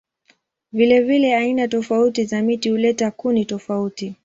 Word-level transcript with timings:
Vilevile 0.71 1.35
aina 1.35 1.67
tofauti 1.67 2.25
za 2.25 2.41
miti 2.41 2.69
huleta 2.69 3.11
kuni 3.11 3.45
tofauti. 3.45 4.15